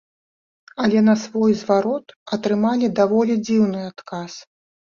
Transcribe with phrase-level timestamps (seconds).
[0.83, 2.07] Але на свой зварот
[2.39, 4.31] атрымалі даволі дзіўны адказ.